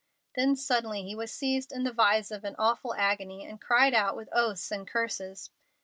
[0.35, 4.15] Then suddenly he was seized in the vise of an awful agony, and cried out
[4.15, 5.51] with oaths and curses.